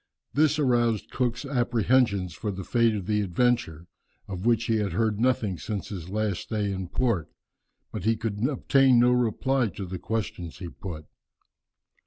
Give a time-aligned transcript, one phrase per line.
[0.33, 3.85] This aroused Cook's apprehensions for the fate of the Adventure,
[4.27, 7.29] of which he had heard nothing since his last stay in this port,
[7.91, 11.05] but he could obtain no reply to the questions he put.